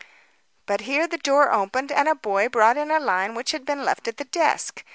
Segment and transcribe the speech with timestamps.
[0.65, 3.85] But here the door opened and a boy brought in a line which had been
[3.85, 4.83] left at the desk.